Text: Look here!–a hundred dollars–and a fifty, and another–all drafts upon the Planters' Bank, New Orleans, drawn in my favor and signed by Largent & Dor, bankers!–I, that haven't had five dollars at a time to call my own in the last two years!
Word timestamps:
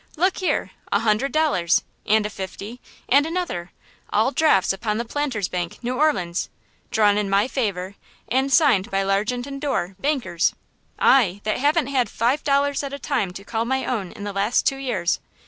Look 0.17 0.37
here!–a 0.37 1.01
hundred 1.01 1.31
dollars–and 1.31 2.25
a 2.25 2.29
fifty, 2.31 2.81
and 3.07 3.23
another–all 3.27 4.31
drafts 4.31 4.73
upon 4.73 4.97
the 4.97 5.05
Planters' 5.05 5.47
Bank, 5.47 5.77
New 5.83 5.93
Orleans, 5.95 6.49
drawn 6.89 7.19
in 7.19 7.29
my 7.29 7.47
favor 7.47 7.93
and 8.27 8.51
signed 8.51 8.89
by 8.89 9.03
Largent 9.03 9.45
& 9.59 9.59
Dor, 9.59 9.95
bankers!–I, 9.99 11.41
that 11.43 11.59
haven't 11.59 11.85
had 11.85 12.09
five 12.09 12.43
dollars 12.43 12.81
at 12.81 12.93
a 12.93 12.97
time 12.97 13.31
to 13.33 13.43
call 13.43 13.63
my 13.63 13.85
own 13.85 14.11
in 14.13 14.23
the 14.23 14.33
last 14.33 14.65
two 14.65 14.77
years! 14.77 15.19